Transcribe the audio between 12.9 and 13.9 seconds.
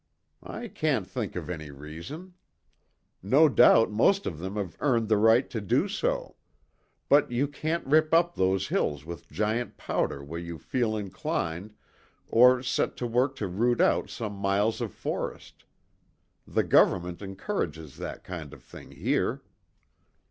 to work to root